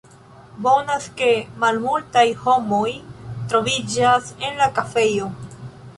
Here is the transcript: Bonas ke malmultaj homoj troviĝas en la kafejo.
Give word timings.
Bonas 0.67 1.03
ke 1.19 1.27
malmultaj 1.63 2.25
homoj 2.47 2.89
troviĝas 3.53 4.33
en 4.49 4.61
la 4.63 4.71
kafejo. 4.81 5.29